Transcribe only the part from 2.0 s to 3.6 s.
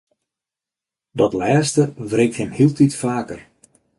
wreekt him hieltyd faker.